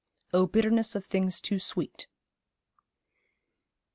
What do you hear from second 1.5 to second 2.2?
SWEET.'